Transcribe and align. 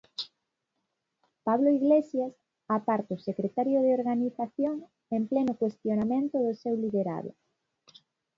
Pablo 1.45 1.69
Iglesias 1.79 2.33
aparta 2.77 3.11
o 3.17 3.23
secretario 3.27 3.77
de 3.85 3.91
Organización 3.99 4.75
en 5.15 5.21
pleno 5.31 5.53
cuestionamento 5.61 6.35
do 6.45 6.53
seu 6.61 6.75
liderado. 6.83 7.31